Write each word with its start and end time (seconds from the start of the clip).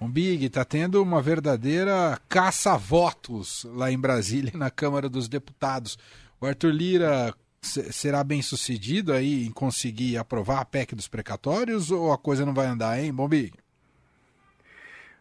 Um 0.00 0.08
Big, 0.08 0.44
está 0.44 0.64
tendo 0.64 1.02
uma 1.02 1.20
verdadeira 1.20 2.20
caça-votos 2.28 3.64
lá 3.64 3.90
em 3.90 3.98
Brasília, 3.98 4.52
na 4.54 4.70
Câmara 4.70 5.08
dos 5.08 5.28
Deputados. 5.28 5.98
O 6.40 6.46
Arthur 6.46 6.70
Lira 6.70 7.34
será 7.60 8.22
bem 8.22 8.40
sucedido 8.40 9.12
aí 9.12 9.46
em 9.46 9.50
conseguir 9.50 10.16
aprovar 10.16 10.60
a 10.60 10.64
PEC 10.64 10.94
dos 10.94 11.08
precatórios 11.08 11.90
ou 11.90 12.12
a 12.12 12.18
coisa 12.18 12.46
não 12.46 12.54
vai 12.54 12.66
andar, 12.66 13.00
hein, 13.00 13.12
Bombi? 13.12 13.52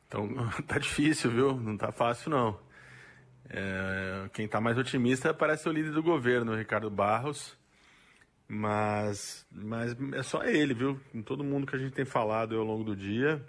Então, 0.08 0.30
tá 0.68 0.78
difícil, 0.78 1.32
viu? 1.32 1.58
Não 1.58 1.76
tá 1.76 1.92
fácil, 1.92 2.30
não. 2.30 2.60
É, 3.50 4.30
quem 4.34 4.48
tá 4.48 4.62
mais 4.62 4.78
otimista 4.78 5.34
parece 5.34 5.68
o 5.68 5.72
líder 5.72 5.92
do 5.92 6.04
governo, 6.04 6.56
Ricardo 6.56 6.90
Barros. 6.90 7.58
Mas, 8.48 9.46
mas 9.52 9.96
é 10.14 10.22
só 10.22 10.44
ele, 10.44 10.74
viu? 10.74 11.00
Com 11.12 11.22
todo 11.24 11.44
mundo 11.44 11.66
que 11.66 11.76
a 11.76 11.80
gente 11.80 11.94
tem 11.94 12.06
falado 12.06 12.56
ao 12.56 12.64
longo 12.64 12.84
do 12.84 12.96
dia. 12.96 13.44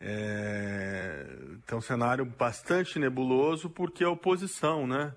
É, 0.00 1.26
tem 1.66 1.76
um 1.76 1.80
cenário 1.80 2.24
bastante 2.24 2.98
nebuloso 2.98 3.68
porque 3.68 4.02
a 4.02 4.08
oposição, 4.08 4.86
né? 4.86 5.14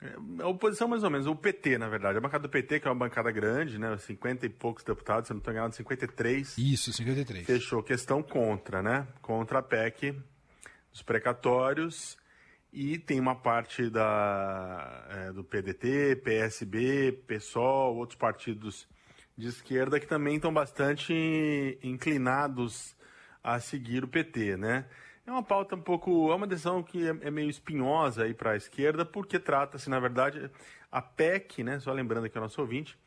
É, 0.00 0.42
a 0.42 0.48
oposição, 0.48 0.86
mais 0.86 1.02
ou 1.02 1.10
menos, 1.10 1.26
o 1.26 1.34
PT, 1.34 1.76
na 1.76 1.88
verdade. 1.88 2.16
A 2.18 2.20
bancada 2.20 2.42
do 2.42 2.48
PT, 2.48 2.80
que 2.80 2.86
é 2.86 2.90
uma 2.90 3.06
bancada 3.06 3.32
grande, 3.32 3.78
né? 3.78 3.96
50 3.96 4.46
e 4.46 4.48
poucos 4.48 4.84
deputados, 4.84 5.26
se 5.26 5.32
não 5.32 5.38
estou 5.38 5.52
enganado, 5.52 5.74
53. 5.74 6.56
Isso, 6.56 6.92
53. 6.92 7.44
Fechou 7.44 7.82
questão 7.82 8.22
contra, 8.22 8.80
né? 8.80 9.08
Contra 9.20 9.58
a 9.58 9.62
PEC 9.62 10.14
dos 10.92 11.02
precatórios. 11.02 12.16
E 12.72 12.98
tem 12.98 13.18
uma 13.18 13.34
parte 13.34 13.88
da, 13.88 15.06
é, 15.10 15.32
do 15.32 15.42
PDT, 15.42 16.16
PSB, 16.16 17.12
PSOL, 17.26 17.96
outros 17.96 18.18
partidos 18.18 18.86
de 19.36 19.48
esquerda 19.48 19.98
que 19.98 20.06
também 20.06 20.36
estão 20.36 20.52
bastante 20.52 21.78
inclinados 21.82 22.95
a 23.46 23.60
seguir 23.60 24.02
o 24.02 24.08
PT, 24.08 24.56
né? 24.56 24.86
É 25.24 25.30
uma 25.30 25.42
pauta 25.42 25.76
um 25.76 25.80
pouco, 25.80 26.32
é 26.32 26.34
uma 26.34 26.48
decisão 26.48 26.82
que 26.82 27.06
é, 27.06 27.16
é 27.20 27.30
meio 27.30 27.48
espinhosa 27.48 28.24
aí 28.24 28.34
para 28.34 28.52
a 28.52 28.56
esquerda, 28.56 29.04
porque 29.04 29.38
trata-se, 29.38 29.88
na 29.88 30.00
verdade, 30.00 30.50
a 30.90 31.00
PEC, 31.00 31.62
né? 31.62 31.78
Só 31.78 31.92
lembrando 31.92 32.24
aqui 32.24 32.36
o 32.36 32.40
nosso 32.40 32.60
ouvinte, 32.60 32.98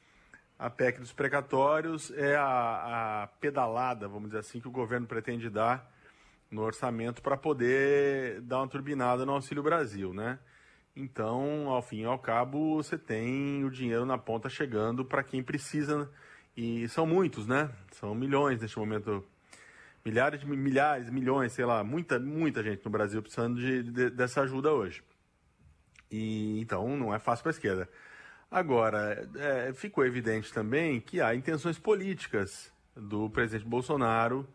a 0.57 0.69
PEC 0.69 1.01
dos 1.01 1.11
precatórios 1.11 2.09
é 2.11 2.37
a, 2.37 3.23
a 3.23 3.27
pedalada, 3.41 4.07
vamos 4.07 4.29
dizer 4.29 4.39
assim, 4.39 4.61
que 4.61 4.67
o 4.69 4.71
governo 4.71 5.05
pretende 5.07 5.49
dar 5.49 5.91
no 6.49 6.61
orçamento 6.61 7.21
para 7.21 7.35
poder 7.35 8.39
dar 8.41 8.59
uma 8.59 8.67
turbinada 8.67 9.25
no 9.25 9.33
Auxílio 9.33 9.61
Brasil, 9.61 10.13
né? 10.13 10.39
Então, 10.95 11.67
ao 11.67 11.81
fim 11.81 12.01
e 12.01 12.05
ao 12.05 12.17
cabo, 12.17 12.77
você 12.77 12.97
tem 12.97 13.65
o 13.65 13.69
dinheiro 13.69 14.05
na 14.05 14.17
ponta 14.17 14.49
chegando 14.49 15.03
para 15.03 15.21
quem 15.21 15.43
precisa, 15.43 16.09
e 16.55 16.87
são 16.87 17.05
muitos, 17.05 17.45
né? 17.45 17.69
São 17.91 18.15
milhões 18.15 18.61
neste 18.61 18.79
momento 18.79 19.25
milhares 20.05 20.43
milhares, 20.43 21.09
milhões, 21.09 21.51
sei 21.53 21.65
lá, 21.65 21.83
muita, 21.83 22.19
muita 22.19 22.63
gente 22.63 22.83
no 22.83 22.91
Brasil 22.91 23.21
precisando 23.21 23.59
de, 23.59 23.83
de, 23.83 24.09
dessa 24.09 24.41
ajuda 24.41 24.71
hoje. 24.71 25.03
E 26.11 26.59
então 26.61 26.97
não 26.97 27.13
é 27.13 27.19
fácil 27.19 27.43
para 27.43 27.51
a 27.51 27.55
esquerda. 27.55 27.89
Agora, 28.49 29.29
é, 29.35 29.73
ficou 29.73 30.05
evidente 30.05 30.51
também 30.51 30.99
que 30.99 31.21
há 31.21 31.35
intenções 31.35 31.77
políticas 31.77 32.71
do 32.95 33.29
presidente 33.29 33.67
Bolsonaro 33.67 34.47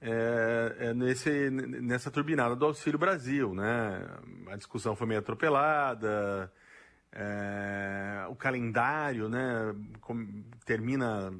é, 0.00 0.76
é 0.78 0.94
nesse, 0.94 1.48
nessa 1.50 2.10
turbinada 2.10 2.54
do 2.54 2.66
Auxílio 2.66 2.98
Brasil. 2.98 3.54
Né? 3.54 4.06
A 4.50 4.56
discussão 4.56 4.94
foi 4.94 5.06
meio 5.06 5.20
atropelada, 5.20 6.52
é, 7.10 8.26
o 8.28 8.34
calendário 8.34 9.28
né, 9.28 9.74
termina 10.66 11.32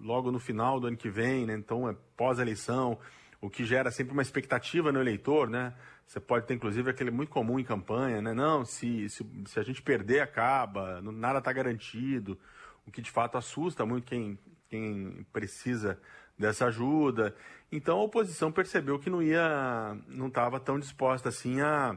logo 0.00 0.30
no 0.30 0.38
final 0.38 0.80
do 0.80 0.86
ano 0.86 0.96
que 0.96 1.10
vem, 1.10 1.46
né? 1.46 1.54
então 1.54 1.88
é 1.88 1.94
pós-eleição, 2.16 2.98
o 3.40 3.48
que 3.48 3.64
gera 3.64 3.90
sempre 3.90 4.12
uma 4.12 4.22
expectativa 4.22 4.92
no 4.92 5.00
eleitor, 5.00 5.48
né? 5.48 5.74
Você 6.06 6.18
pode 6.18 6.46
ter, 6.46 6.54
inclusive, 6.54 6.90
aquele 6.90 7.10
muito 7.10 7.30
comum 7.30 7.58
em 7.58 7.64
campanha, 7.64 8.20
né? 8.20 8.34
Não, 8.34 8.64
se, 8.64 9.08
se, 9.08 9.24
se 9.46 9.60
a 9.60 9.62
gente 9.62 9.80
perder, 9.80 10.20
acaba, 10.20 11.00
nada 11.00 11.38
está 11.38 11.52
garantido, 11.52 12.38
o 12.86 12.90
que 12.90 13.00
de 13.00 13.10
fato 13.10 13.38
assusta 13.38 13.86
muito 13.86 14.06
quem, 14.06 14.38
quem 14.68 15.24
precisa 15.32 16.00
dessa 16.36 16.66
ajuda. 16.66 17.34
Então 17.70 17.98
a 17.98 18.02
oposição 18.02 18.50
percebeu 18.50 18.98
que 18.98 19.08
não 19.08 19.22
ia, 19.22 19.96
não 20.08 20.26
estava 20.26 20.58
tão 20.58 20.78
disposta 20.78 21.28
assim 21.28 21.60
a, 21.60 21.96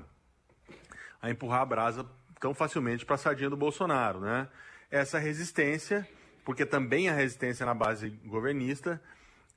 a 1.22 1.32
empurrar 1.32 1.62
a 1.62 1.66
brasa 1.66 2.06
tão 2.40 2.54
facilmente 2.54 3.06
para 3.06 3.16
a 3.16 3.18
sardinha 3.18 3.50
do 3.50 3.58
Bolsonaro, 3.58 4.20
né? 4.20 4.48
Essa 4.92 5.18
resistência 5.18 6.08
porque 6.44 6.66
também 6.66 7.10
a 7.10 7.14
resistência 7.14 7.66
na 7.66 7.74
base 7.74 8.10
governista, 8.26 9.02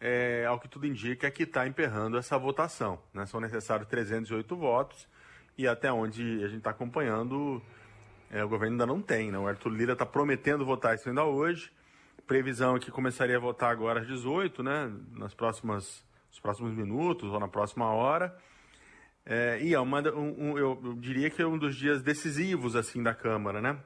é, 0.00 0.44
ao 0.46 0.58
que 0.60 0.68
tudo 0.68 0.86
indica, 0.86 1.26
é 1.26 1.30
que 1.30 1.42
está 1.42 1.66
emperrando 1.66 2.16
essa 2.18 2.38
votação. 2.38 3.00
Né? 3.12 3.26
São 3.26 3.40
necessários 3.40 3.88
308 3.88 4.56
votos 4.56 5.08
e 5.56 5.66
até 5.66 5.90
onde 5.90 6.44
a 6.44 6.48
gente 6.48 6.58
está 6.58 6.70
acompanhando, 6.70 7.62
é, 8.30 8.44
o 8.44 8.48
governo 8.48 8.74
ainda 8.74 8.86
não 8.86 9.00
tem. 9.00 9.30
Né? 9.30 9.38
O 9.38 9.46
Arthur 9.46 9.70
Lira 9.70 9.92
está 9.94 10.06
prometendo 10.06 10.64
votar 10.64 10.94
isso 10.94 11.08
ainda 11.08 11.24
hoje. 11.24 11.72
Previsão 12.26 12.76
é 12.76 12.80
que 12.80 12.90
começaria 12.90 13.36
a 13.36 13.40
votar 13.40 13.70
agora 13.70 14.00
às 14.00 14.06
18, 14.06 14.62
né? 14.62 14.92
nas 15.12 15.32
próximas, 15.32 16.04
nos 16.28 16.40
próximos 16.40 16.72
minutos 16.72 17.32
ou 17.32 17.40
na 17.40 17.48
próxima 17.48 17.86
hora. 17.86 18.36
É, 19.24 19.58
e 19.60 19.74
é 19.74 19.80
uma, 19.80 20.00
um, 20.12 20.50
um, 20.50 20.58
eu, 20.58 20.94
diria 20.98 21.28
que 21.28 21.42
é 21.42 21.46
um 21.46 21.58
dos 21.58 21.74
dias 21.74 22.00
decisivos 22.00 22.76
assim 22.76 23.02
da 23.02 23.12
Câmara, 23.12 23.60
né? 23.60 23.76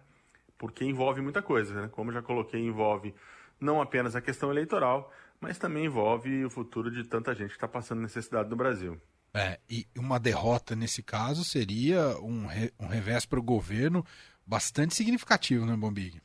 Porque 0.60 0.84
envolve 0.84 1.22
muita 1.22 1.40
coisa, 1.40 1.74
né? 1.74 1.88
Como 1.88 2.12
já 2.12 2.20
coloquei, 2.20 2.60
envolve 2.60 3.14
não 3.58 3.80
apenas 3.80 4.14
a 4.14 4.20
questão 4.20 4.50
eleitoral, 4.50 5.10
mas 5.40 5.58
também 5.58 5.86
envolve 5.86 6.44
o 6.44 6.50
futuro 6.50 6.90
de 6.90 7.02
tanta 7.04 7.34
gente 7.34 7.48
que 7.48 7.56
está 7.56 7.66
passando 7.66 8.02
necessidade 8.02 8.50
no 8.50 8.56
Brasil. 8.56 9.00
É, 9.32 9.58
e 9.70 9.86
uma 9.96 10.20
derrota 10.20 10.76
nesse 10.76 11.02
caso 11.02 11.44
seria 11.44 12.14
um, 12.18 12.44
re, 12.44 12.70
um 12.78 12.86
revés 12.86 13.24
para 13.24 13.40
o 13.40 13.42
governo 13.42 14.04
bastante 14.46 14.94
significativo, 14.94 15.64
né, 15.64 15.74
Bombig? 15.74 16.20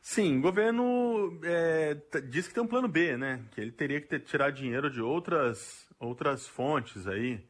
Sim, 0.00 0.38
o 0.38 0.40
governo 0.40 1.38
é, 1.44 1.98
diz 2.30 2.48
que 2.48 2.54
tem 2.54 2.62
um 2.62 2.66
plano 2.66 2.88
B, 2.88 3.14
né? 3.14 3.44
Que 3.50 3.60
ele 3.60 3.72
teria 3.72 4.00
que 4.00 4.06
ter, 4.06 4.20
tirar 4.20 4.50
dinheiro 4.52 4.90
de 4.90 5.02
outras, 5.02 5.86
outras 5.98 6.46
fontes 6.46 7.06
aí, 7.06 7.46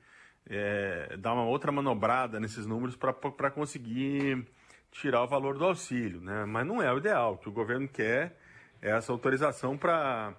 é, 0.46 1.16
dar 1.18 1.34
uma 1.34 1.44
outra 1.44 1.70
manobrada 1.70 2.40
nesses 2.40 2.66
números 2.66 2.96
para 2.96 3.50
conseguir 3.52 4.44
tirar 4.90 5.22
o 5.22 5.26
valor 5.26 5.56
do 5.56 5.64
auxílio, 5.64 6.20
né? 6.20 6.44
Mas 6.44 6.66
não 6.66 6.82
é 6.82 6.92
o 6.92 6.98
ideal. 6.98 7.34
O 7.34 7.38
que 7.38 7.48
o 7.48 7.52
governo 7.52 7.88
quer 7.88 8.36
é 8.82 8.90
essa 8.90 9.12
autorização 9.12 9.76
para 9.76 10.34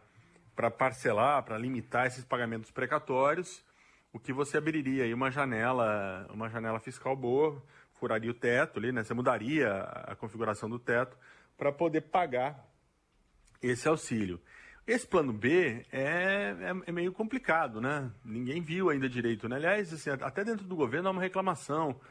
parcelar, 0.78 1.44
para 1.44 1.58
limitar 1.58 2.08
esses 2.08 2.26
pagamentos 2.26 2.72
precatórios, 2.72 3.64
o 4.14 4.20
que 4.20 4.34
você 4.34 4.58
abriria 4.58 5.06
aí 5.06 5.14
uma 5.14 5.32
janela, 5.32 6.28
uma 6.34 6.50
janela 6.50 6.80
fiscal 6.80 7.16
boa, 7.16 7.64
furaria 7.94 8.32
o 8.32 8.34
teto 8.34 8.80
ali, 8.80 8.92
né? 8.92 9.04
Você 9.04 9.14
mudaria 9.14 9.72
a 9.74 10.16
configuração 10.16 10.70
do 10.70 10.80
teto 10.80 11.18
para 11.58 11.72
poder 11.72 12.02
pagar 12.02 12.68
esse 13.62 13.88
auxílio. 13.88 14.42
Esse 14.86 15.06
plano 15.06 15.32
B 15.32 15.86
é, 15.92 16.56
é, 16.60 16.74
é, 16.88 16.92
meio 16.92 17.14
complicado, 17.14 17.80
né? 17.80 18.12
Ninguém 18.26 18.62
viu 18.62 18.90
ainda 18.90 19.08
direito, 19.08 19.48
né? 19.48 19.56
Aliás, 19.56 19.94
assim, 19.94 20.10
até 20.10 20.44
dentro 20.44 20.66
do 20.66 20.76
governo 20.76 21.08
há 21.08 21.12
uma 21.12 21.22
reclamação 21.22 22.02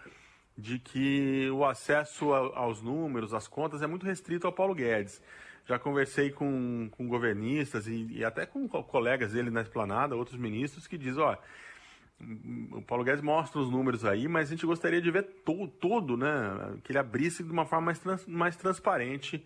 de 0.61 0.79
que 0.79 1.49
o 1.51 1.65
acesso 1.65 2.33
aos 2.33 2.83
números, 2.83 3.33
às 3.33 3.49
contas, 3.49 3.83
é 3.83 3.87
muito 3.87 4.07
restrito 4.07 4.47
ao 4.47 4.53
Paulo 4.53 4.75
Guedes. 4.75 5.23
Já 5.67 5.79
conversei 5.79 6.31
com, 6.31 6.89
com 6.91 7.09
governistas 7.09 7.87
e, 7.87 8.07
e 8.11 8.25
até 8.25 8.45
com 8.45 8.69
colegas 8.69 9.33
dele 9.33 9.51
na 9.51 9.63
esplanada, 9.63 10.17
outros 10.17 10.39
ministros, 10.39 10.87
que 10.87 10.99
dizem, 10.99 11.23
ó, 11.23 11.37
o 12.73 12.83
Paulo 12.83 13.05
Guedes 13.05 13.23
mostra 13.23 13.61
os 13.61 13.71
números 13.71 14.05
aí, 14.05 14.29
mas 14.29 14.49
a 14.49 14.51
gente 14.51 14.67
gostaria 14.67 15.01
de 15.01 15.11
ver 15.11 15.23
to, 15.45 15.69
todo, 15.81 16.17
né? 16.17 16.29
Que 16.85 16.93
ele 16.93 16.99
abrisse 16.99 17.43
de 17.43 17.51
uma 17.51 17.65
forma 17.65 17.87
mais, 17.87 17.99
trans, 17.99 18.27
mais 18.27 18.57
transparente 18.57 19.45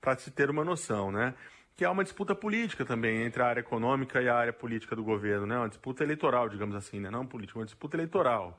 para 0.00 0.16
se 0.16 0.30
ter 0.30 0.48
uma 0.48 0.64
noção, 0.64 1.10
né? 1.10 1.34
Que 1.74 1.84
há 1.84 1.90
uma 1.90 2.04
disputa 2.04 2.34
política 2.34 2.84
também 2.84 3.22
entre 3.22 3.42
a 3.42 3.46
área 3.46 3.60
econômica 3.60 4.20
e 4.22 4.28
a 4.28 4.36
área 4.36 4.52
política 4.52 4.94
do 4.94 5.02
governo, 5.02 5.46
né? 5.46 5.56
Uma 5.58 5.68
disputa 5.68 6.04
eleitoral, 6.04 6.48
digamos 6.48 6.76
assim, 6.76 7.00
né? 7.00 7.10
Não 7.10 7.26
política, 7.26 7.58
uma 7.58 7.64
disputa 7.64 7.96
eleitoral. 7.96 8.58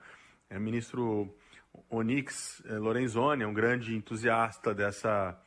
É, 0.50 0.60
ministro 0.60 1.34
Onix 1.90 2.64
eh, 2.66 2.78
Lorenzoni 2.78 3.44
é 3.44 3.48
um 3.48 3.54
grande 3.54 3.96
entusiasta 3.96 4.74
dessa, 4.74 5.40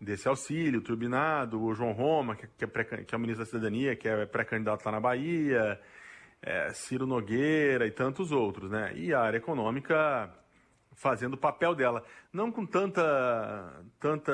desse 0.00 0.28
auxílio 0.28 0.80
turbinado, 0.80 1.62
o 1.62 1.74
João 1.74 1.92
Roma, 1.92 2.36
que, 2.36 2.46
que, 2.46 2.64
é, 2.64 2.66
pré, 2.66 2.84
que 2.84 3.14
é 3.14 3.18
o 3.18 3.20
ministro 3.20 3.44
da 3.44 3.50
Cidadania, 3.50 3.96
que 3.96 4.08
é 4.08 4.26
pré-candidato 4.26 4.84
lá 4.84 4.92
na 4.92 5.00
Bahia, 5.00 5.80
é, 6.42 6.72
Ciro 6.72 7.06
Nogueira 7.06 7.86
e 7.86 7.90
tantos 7.90 8.30
outros, 8.32 8.70
né? 8.70 8.92
E 8.94 9.12
a 9.14 9.20
área 9.20 9.38
econômica 9.38 10.32
fazendo 10.96 11.34
o 11.34 11.38
papel 11.38 11.74
dela, 11.74 12.04
não 12.32 12.52
com 12.52 12.64
tanta, 12.64 13.82
tanta 13.98 14.32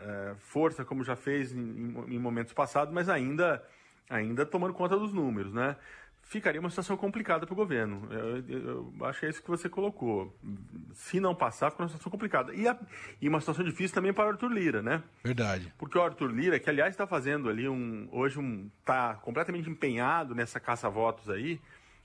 é, 0.00 0.34
força 0.38 0.84
como 0.84 1.02
já 1.02 1.16
fez 1.16 1.52
em, 1.52 1.94
em 2.08 2.18
momentos 2.18 2.52
passados, 2.52 2.94
mas 2.94 3.08
ainda, 3.08 3.62
ainda 4.08 4.46
tomando 4.46 4.74
conta 4.74 4.96
dos 4.96 5.12
números, 5.12 5.52
né? 5.52 5.76
Ficaria 6.28 6.60
uma 6.60 6.68
situação 6.68 6.94
complicada 6.96 7.46
para 7.46 7.52
o 7.54 7.56
governo. 7.56 8.06
Eu, 8.12 8.36
eu, 8.46 8.92
eu, 8.98 9.06
acho 9.06 9.20
que 9.20 9.26
é 9.26 9.30
isso 9.30 9.42
que 9.42 9.48
você 9.48 9.66
colocou. 9.66 10.36
Se 10.92 11.18
não 11.18 11.34
passar, 11.34 11.70
fica 11.70 11.82
uma 11.82 11.88
situação 11.88 12.10
complicada. 12.12 12.54
E, 12.54 12.68
a, 12.68 12.78
e 13.20 13.28
uma 13.28 13.40
situação 13.40 13.64
difícil 13.64 13.94
também 13.94 14.12
para 14.12 14.26
o 14.26 14.28
Arthur 14.28 14.52
Lira, 14.52 14.82
né? 14.82 15.02
Verdade. 15.24 15.72
Porque 15.78 15.96
o 15.96 16.02
Arthur 16.02 16.30
Lira, 16.30 16.60
que 16.60 16.68
aliás 16.68 16.90
está 16.90 17.06
fazendo 17.06 17.48
ali 17.48 17.66
um. 17.66 18.08
Hoje 18.12 18.38
um. 18.38 18.70
está 18.78 19.14
completamente 19.14 19.70
empenhado 19.70 20.34
nessa 20.34 20.60
caça-votos 20.60 21.30
aí, 21.30 21.58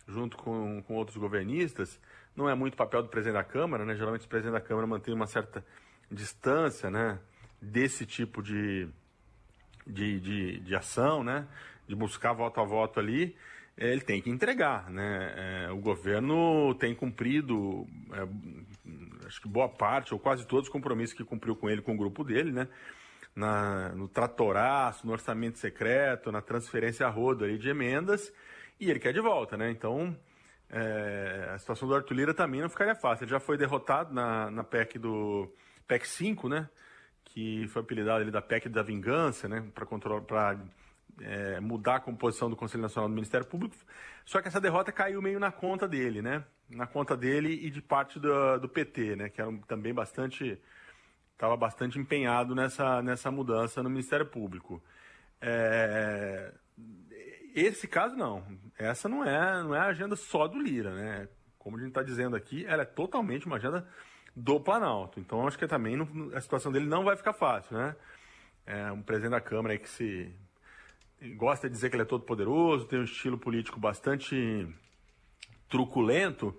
junto 0.07 0.37
com, 0.37 0.81
com 0.83 0.95
outros 0.95 1.17
governistas. 1.17 1.99
Não 2.33 2.49
é 2.49 2.55
muito 2.55 2.77
papel 2.77 3.03
do 3.03 3.09
presidente 3.09 3.35
da 3.35 3.43
Câmara, 3.43 3.83
né? 3.83 3.93
Geralmente 3.93 4.25
o 4.25 4.29
presidente 4.29 4.53
da 4.53 4.61
Câmara 4.61 4.87
mantém 4.87 5.13
uma 5.13 5.27
certa 5.27 5.63
distância, 6.09 6.89
né? 6.89 7.19
Desse 7.61 8.05
tipo 8.05 8.41
de, 8.41 8.87
de, 9.85 10.19
de, 10.21 10.59
de 10.61 10.75
ação, 10.75 11.25
né? 11.25 11.45
De 11.85 11.93
buscar 11.93 12.31
voto 12.31 12.61
a 12.61 12.63
voto 12.63 13.01
ali. 13.01 13.35
É, 13.77 13.91
ele 13.91 14.01
tem 14.01 14.21
que 14.21 14.29
entregar. 14.29 14.89
Né? 14.89 15.33
É, 15.67 15.71
o 15.71 15.77
governo 15.77 16.75
tem 16.75 16.93
cumprido, 16.93 17.87
é, 18.11 19.27
acho 19.27 19.41
que 19.41 19.47
boa 19.47 19.69
parte, 19.69 20.13
ou 20.13 20.19
quase 20.19 20.45
todos 20.45 20.67
os 20.67 20.71
compromissos 20.71 21.15
que 21.15 21.23
cumpriu 21.23 21.55
com 21.55 21.69
ele, 21.69 21.81
com 21.81 21.93
o 21.93 21.97
grupo 21.97 22.23
dele, 22.23 22.51
né? 22.51 22.67
Na, 23.35 23.89
no 23.95 24.07
tratoraço, 24.07 25.07
no 25.07 25.11
orçamento 25.11 25.57
secreto, 25.57 26.31
na 26.31 26.39
transferência 26.39 27.07
a 27.07 27.09
rodo 27.09 27.43
ali 27.43 27.57
de 27.57 27.67
emendas, 27.67 28.31
e 28.79 28.91
ele 28.91 28.99
quer 28.99 29.11
de 29.11 29.19
volta. 29.19 29.57
Né? 29.57 29.71
Então, 29.71 30.15
é, 30.69 31.49
a 31.51 31.57
situação 31.57 31.87
do 31.87 31.95
Arthur 31.95 32.13
Lira 32.13 32.33
também 32.33 32.61
não 32.61 32.69
ficaria 32.69 32.93
fácil. 32.93 33.23
Ele 33.23 33.31
já 33.31 33.39
foi 33.39 33.57
derrotado 33.57 34.13
na, 34.13 34.51
na 34.51 34.63
PEC 34.63 34.99
do 34.99 35.51
PEC 35.87 36.07
5, 36.07 36.47
né? 36.47 36.69
que 37.25 37.67
foi 37.69 37.81
apelidado 37.81 38.21
ali 38.21 38.29
da 38.29 38.41
PEC 38.41 38.69
da 38.69 38.83
vingança, 38.83 39.47
né? 39.47 39.67
para 39.73 40.57
é, 41.21 41.59
mudar 41.59 41.95
a 41.95 41.99
composição 41.99 42.49
do 42.49 42.55
Conselho 42.55 42.83
Nacional 42.83 43.09
do 43.09 43.15
Ministério 43.15 43.45
Público. 43.45 43.75
Só 44.25 44.41
que 44.41 44.47
essa 44.47 44.61
derrota 44.61 44.91
caiu 44.91 45.21
meio 45.21 45.39
na 45.39 45.51
conta 45.51 45.87
dele, 45.87 46.21
né? 46.21 46.43
Na 46.69 46.87
conta 46.87 47.15
dele 47.15 47.49
e 47.65 47.69
de 47.69 47.81
parte 47.81 48.19
do, 48.19 48.57
do 48.59 48.69
PT, 48.69 49.15
né? 49.15 49.29
Que 49.29 49.41
era 49.41 49.51
também 49.67 49.93
bastante 49.93 50.59
estava 51.33 51.57
bastante 51.57 51.99
empenhado 51.99 52.55
nessa, 52.55 53.01
nessa 53.01 53.29
mudança 53.29 53.83
no 53.83 53.89
Ministério 53.89 54.25
Público. 54.25 54.81
É, 55.41 56.53
esse 57.53 57.87
caso 57.87 58.15
não. 58.15 58.43
Essa 58.77 59.09
não 59.09 59.25
é, 59.25 59.61
não 59.61 59.75
é 59.75 59.79
a 59.79 59.87
agenda 59.87 60.15
só 60.15 60.47
do 60.47 60.59
Lira, 60.59 60.93
né? 60.95 61.27
Como 61.59 61.77
a 61.77 61.79
gente 61.79 61.89
está 61.89 62.01
dizendo 62.01 62.35
aqui, 62.35 62.65
ela 62.65 62.83
é 62.83 62.85
totalmente 62.85 63.45
uma 63.45 63.57
agenda 63.57 63.87
do 64.35 64.59
Planalto. 64.59 65.19
Então 65.19 65.45
acho 65.47 65.57
que 65.57 65.67
também 65.67 65.95
não, 65.97 66.07
a 66.33 66.41
situação 66.41 66.71
dele 66.71 66.85
não 66.85 67.03
vai 67.03 67.15
ficar 67.15 67.33
fácil, 67.33 67.77
né? 67.77 67.95
É 68.65 68.91
um 68.91 69.01
presidente 69.01 69.31
da 69.31 69.41
Câmara 69.41 69.77
que 69.77 69.89
se 69.89 70.33
gosta 71.31 71.67
de 71.67 71.75
dizer 71.75 71.89
que 71.89 71.95
ele 71.95 72.03
é 72.03 72.05
todo 72.05 72.23
poderoso, 72.23 72.85
tem 72.85 72.99
um 72.99 73.03
estilo 73.03 73.37
político 73.37 73.79
bastante 73.79 74.67
truculento, 75.69 76.57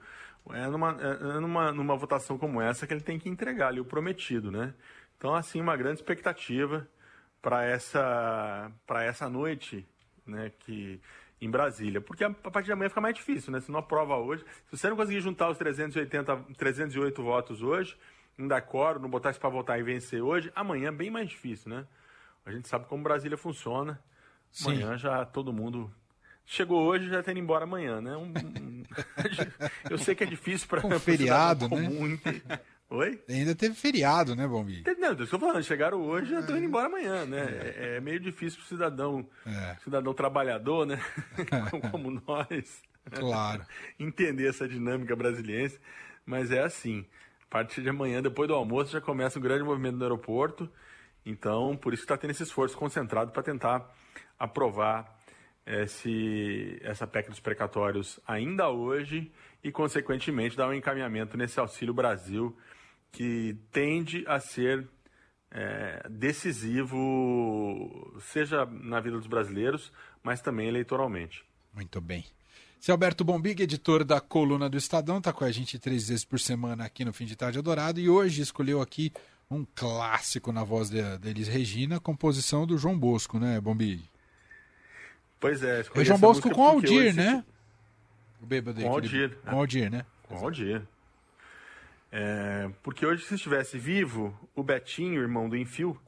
é 0.50 0.66
numa, 0.68 0.90
é 1.00 1.40
numa, 1.40 1.72
numa 1.72 1.96
votação 1.96 2.36
como 2.36 2.60
essa 2.60 2.86
que 2.86 2.92
ele 2.92 3.00
tem 3.00 3.18
que 3.18 3.28
entregar 3.28 3.68
ali 3.68 3.80
o 3.80 3.84
prometido, 3.84 4.50
né? 4.50 4.74
Então, 5.16 5.34
assim, 5.34 5.60
uma 5.60 5.76
grande 5.76 6.00
expectativa 6.00 6.86
para 7.40 7.64
essa, 7.64 8.70
essa 9.02 9.28
noite, 9.28 9.86
né, 10.26 10.50
que 10.60 11.00
em 11.40 11.50
Brasília, 11.50 12.00
porque 12.00 12.24
a, 12.24 12.28
a 12.28 12.50
partir 12.50 12.66
de 12.66 12.72
amanhã 12.72 12.88
fica 12.88 13.00
mais 13.00 13.14
difícil, 13.14 13.52
né? 13.52 13.60
Se 13.60 13.70
não 13.70 13.78
aprova 13.78 14.16
hoje, 14.16 14.44
se 14.66 14.76
você 14.76 14.88
não 14.88 14.96
conseguir 14.96 15.20
juntar 15.20 15.50
os 15.50 15.58
380, 15.58 16.36
308 16.56 17.22
votos 17.22 17.62
hoje, 17.62 17.96
não 18.36 18.48
dar 18.48 18.62
coro, 18.62 18.98
não 18.98 19.10
botar 19.10 19.30
isso 19.30 19.40
para 19.40 19.50
votar 19.50 19.78
e 19.78 19.82
vencer 19.82 20.22
hoje, 20.22 20.50
amanhã 20.54 20.88
é 20.88 20.92
bem 20.92 21.10
mais 21.10 21.28
difícil, 21.28 21.70
né? 21.70 21.86
A 22.44 22.52
gente 22.52 22.68
sabe 22.68 22.86
como 22.86 23.02
Brasília 23.02 23.36
funciona. 23.36 24.02
Sim. 24.54 24.70
Amanhã 24.70 24.96
já 24.96 25.24
todo 25.24 25.52
mundo. 25.52 25.92
Chegou 26.46 26.84
hoje 26.84 27.08
já 27.08 27.20
está 27.20 27.32
indo 27.32 27.40
embora 27.40 27.64
amanhã, 27.64 28.00
né? 28.00 28.16
Um, 28.16 28.28
um... 28.28 28.84
eu 29.90 29.98
sei 29.98 30.14
que 30.14 30.22
é 30.22 30.26
difícil 30.26 30.68
para 30.68 30.86
um 30.86 30.98
feriado, 31.00 31.68
né? 31.68 31.88
Comum. 31.88 32.18
Oi? 32.90 33.20
Ainda 33.28 33.54
teve 33.54 33.74
feriado, 33.74 34.36
né, 34.36 34.46
Bombi? 34.46 34.84
Não, 34.98 35.08
eu 35.08 35.24
estou 35.24 35.40
falando, 35.40 35.64
chegaram 35.64 36.00
hoje 36.02 36.30
já 36.30 36.40
estão 36.40 36.56
indo 36.56 36.66
embora 36.66 36.86
amanhã, 36.86 37.24
né? 37.24 37.46
É, 37.76 37.96
é 37.96 38.00
meio 38.00 38.20
difícil 38.20 38.60
para 38.60 38.66
o 38.66 38.68
cidadão, 38.68 39.26
é. 39.44 39.76
cidadão 39.82 40.14
trabalhador, 40.14 40.86
né? 40.86 41.00
Como 41.90 42.22
nós. 42.24 42.82
Claro. 43.10 43.66
Entender 43.98 44.48
essa 44.48 44.68
dinâmica 44.68 45.16
brasileira, 45.16 45.72
mas 46.24 46.52
é 46.52 46.60
assim. 46.62 47.04
A 47.42 47.46
partir 47.50 47.82
de 47.82 47.88
amanhã, 47.88 48.22
depois 48.22 48.46
do 48.46 48.54
almoço, 48.54 48.92
já 48.92 49.00
começa 49.00 49.38
um 49.38 49.42
grande 49.42 49.64
movimento 49.64 49.96
no 49.96 50.04
aeroporto. 50.04 50.70
Então, 51.24 51.76
por 51.76 51.94
isso 51.94 52.02
está 52.02 52.16
tendo 52.16 52.30
esse 52.30 52.42
esforço 52.42 52.76
concentrado 52.76 53.30
para 53.30 53.42
tentar 53.42 53.94
aprovar 54.38 55.18
esse, 55.66 56.78
essa 56.82 57.06
PEC 57.06 57.30
dos 57.30 57.40
precatórios 57.40 58.20
ainda 58.26 58.68
hoje 58.68 59.32
e, 59.62 59.72
consequentemente, 59.72 60.56
dar 60.56 60.68
um 60.68 60.74
encaminhamento 60.74 61.36
nesse 61.36 61.58
Auxílio 61.58 61.94
Brasil 61.94 62.56
que 63.10 63.56
tende 63.70 64.24
a 64.26 64.40
ser 64.40 64.86
é, 65.50 66.06
decisivo, 66.10 68.12
seja 68.20 68.66
na 68.66 69.00
vida 69.00 69.16
dos 69.16 69.26
brasileiros, 69.26 69.92
mas 70.22 70.42
também 70.42 70.68
eleitoralmente. 70.68 71.44
Muito 71.72 72.00
bem. 72.00 72.24
Seu 72.80 72.92
Alberto 72.92 73.24
Bombig, 73.24 73.62
editor 73.62 74.04
da 74.04 74.20
Coluna 74.20 74.68
do 74.68 74.76
Estadão, 74.76 75.18
está 75.18 75.32
com 75.32 75.44
a 75.44 75.50
gente 75.50 75.78
três 75.78 76.08
vezes 76.08 76.24
por 76.24 76.38
semana 76.38 76.84
aqui 76.84 77.04
no 77.04 77.14
Fim 77.14 77.24
de 77.24 77.34
Tarde 77.34 77.58
Adorado 77.58 77.98
e 77.98 78.10
hoje 78.10 78.42
escolheu 78.42 78.82
aqui 78.82 79.10
um 79.50 79.64
clássico 79.74 80.52
na 80.52 80.64
voz 80.64 80.90
de 80.90 80.98
Elis 81.24 81.48
Regina, 81.48 82.00
composição 82.00 82.66
do 82.66 82.76
João 82.78 82.98
Bosco, 82.98 83.38
né, 83.38 83.60
Bombig? 83.60 84.02
Pois 85.38 85.62
é. 85.62 85.84
É 85.94 86.04
João 86.04 86.18
Bosco 86.18 86.50
com 86.50 86.64
Aldir, 86.64 87.14
né? 87.14 87.44
O 88.40 88.46
bêbado 88.46 88.80
com 88.80 88.88
Aldir. 88.88 89.36
Com 89.44 89.58
Aldir, 89.58 89.90
né? 89.90 90.06
Com 90.22 90.36
Aldir. 90.36 90.82
É, 92.10 92.70
porque 92.82 93.04
hoje, 93.04 93.24
se 93.24 93.34
estivesse 93.34 93.76
vivo, 93.76 94.38
o 94.54 94.62
Betinho, 94.62 95.20
irmão 95.20 95.48
do 95.48 95.56
Enfio, 95.56 96.00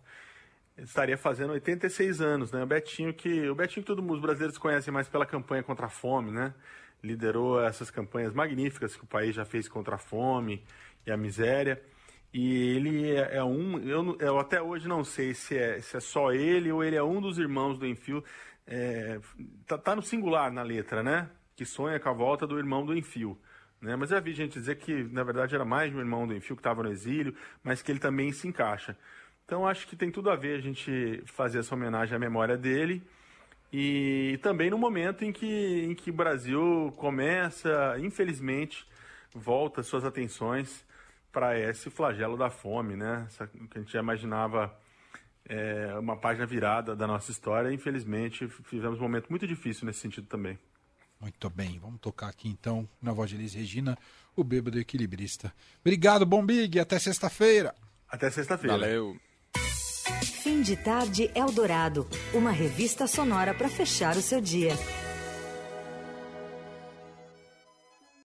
estaria 0.78 1.18
fazendo 1.18 1.52
86 1.52 2.20
anos, 2.20 2.52
né? 2.52 2.62
O 2.62 2.66
Betinho 2.66 3.12
que 3.12 3.48
o 3.48 3.54
Betinho 3.54 3.82
que 3.84 3.86
todos 3.86 4.04
os 4.08 4.20
brasileiros 4.20 4.58
conhecem 4.58 4.92
mais 4.92 5.08
pela 5.08 5.26
campanha 5.26 5.62
contra 5.62 5.86
a 5.86 5.90
fome, 5.90 6.30
né? 6.30 6.54
Liderou 7.02 7.62
essas 7.62 7.90
campanhas 7.90 8.32
magníficas 8.32 8.96
que 8.96 9.04
o 9.04 9.06
país 9.06 9.34
já 9.34 9.44
fez 9.44 9.68
contra 9.68 9.96
a 9.96 9.98
fome 9.98 10.62
e 11.06 11.10
a 11.10 11.16
miséria. 11.16 11.82
E 12.38 12.76
ele 12.76 13.12
é, 13.12 13.36
é 13.36 13.42
um, 13.42 13.78
eu, 13.78 14.14
eu, 14.20 14.38
até 14.38 14.60
hoje 14.60 14.86
não 14.86 15.02
sei 15.02 15.32
se 15.32 15.56
é, 15.56 15.80
se 15.80 15.96
é 15.96 16.00
só 16.00 16.32
ele 16.32 16.70
ou 16.70 16.84
ele 16.84 16.94
é 16.94 17.02
um 17.02 17.18
dos 17.18 17.38
irmãos 17.38 17.78
do 17.78 17.86
Enfio 17.86 18.22
é, 18.66 19.18
tá, 19.66 19.78
tá, 19.78 19.96
no 19.96 20.02
singular 20.02 20.52
na 20.52 20.62
letra, 20.62 21.02
né? 21.02 21.30
Que 21.54 21.64
sonha 21.64 21.98
com 21.98 22.10
a 22.10 22.12
volta 22.12 22.46
do 22.46 22.58
irmão 22.58 22.84
do 22.84 22.94
Enfio. 22.94 23.38
Né? 23.80 23.96
Mas 23.96 24.10
já 24.10 24.20
vi 24.20 24.34
gente 24.34 24.52
dizer 24.52 24.76
que, 24.76 25.04
na 25.04 25.24
verdade, 25.24 25.54
era 25.54 25.64
mais 25.64 25.90
de 25.90 25.96
um 25.96 26.00
irmão 26.00 26.26
do 26.26 26.34
Enfio 26.34 26.54
que 26.54 26.60
estava 26.60 26.82
no 26.82 26.92
exílio, 26.92 27.34
mas 27.64 27.80
que 27.80 27.90
ele 27.90 27.98
também 27.98 28.30
se 28.32 28.46
encaixa. 28.46 28.98
Então, 29.46 29.66
acho 29.66 29.86
que 29.86 29.96
tem 29.96 30.10
tudo 30.10 30.28
a 30.28 30.36
ver 30.36 30.58
a 30.58 30.60
gente 30.60 31.22
fazer 31.24 31.60
essa 31.60 31.74
homenagem 31.74 32.14
à 32.14 32.18
memória 32.18 32.58
dele. 32.58 33.02
E 33.72 34.38
também 34.42 34.68
no 34.68 34.76
momento 34.76 35.24
em 35.24 35.32
que, 35.32 35.86
em 35.86 35.94
que 35.94 36.10
o 36.10 36.14
Brasil 36.14 36.92
começa, 36.98 37.96
infelizmente, 37.98 38.86
volta 39.34 39.82
suas 39.82 40.05
atenções 40.05 40.85
para 41.36 41.60
esse 41.60 41.90
flagelo 41.90 42.34
da 42.34 42.48
fome, 42.48 42.96
né? 42.96 43.26
Essa, 43.26 43.46
que 43.46 43.76
a 43.76 43.78
gente 43.78 43.93
já 43.93 44.00
imaginava 44.00 44.74
é, 45.46 45.94
uma 45.98 46.16
página 46.16 46.46
virada 46.46 46.96
da 46.96 47.06
nossa 47.06 47.31
história. 47.31 47.70
Infelizmente, 47.70 48.48
fizemos 48.64 48.98
um 48.98 49.02
momento 49.02 49.28
muito 49.28 49.46
difícil 49.46 49.84
nesse 49.84 49.98
sentido 49.98 50.26
também. 50.28 50.58
Muito 51.20 51.50
bem, 51.50 51.78
vamos 51.78 52.00
tocar 52.00 52.28
aqui 52.28 52.48
então, 52.48 52.88
na 53.02 53.12
voz 53.12 53.28
de 53.28 53.36
Elis 53.36 53.52
Regina, 53.52 53.98
o 54.34 54.43
Bêbado 54.43 54.78
Equilibrista. 54.78 55.52
Obrigado, 55.82 56.24
Bom 56.24 56.44
Big, 56.44 56.81
até 56.81 56.98
sexta-feira. 56.98 57.74
Até 58.08 58.31
sexta-feira. 58.31 58.78
Valeu. 58.78 59.14
Fim 60.43 60.62
de 60.62 60.74
tarde 60.74 61.31
Eldorado, 61.34 62.08
uma 62.32 62.50
revista 62.50 63.06
sonora 63.06 63.52
para 63.52 63.69
fechar 63.69 64.16
o 64.16 64.22
seu 64.22 64.40
dia. 64.40 64.72